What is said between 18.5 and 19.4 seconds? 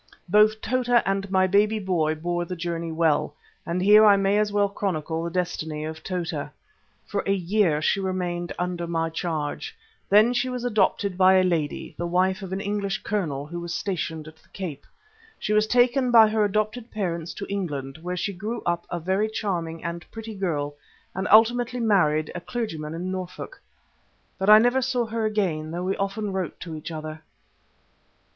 up a very